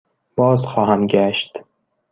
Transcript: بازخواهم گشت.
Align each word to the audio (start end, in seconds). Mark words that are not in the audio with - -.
بازخواهم 0.37 1.07
گشت. 1.07 1.57